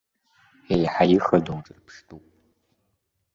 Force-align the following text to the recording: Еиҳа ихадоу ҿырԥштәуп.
Еиҳа 0.73 1.03
ихадоу 1.15 1.59
ҿырԥштәуп. 1.65 2.25